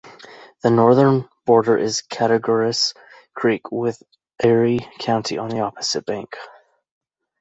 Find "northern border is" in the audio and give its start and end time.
0.71-2.01